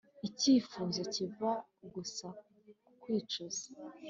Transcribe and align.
Icyifuzo 0.27 1.01
kiva 1.13 1.51
gusa 1.93 2.27
kwicuza 3.01 3.65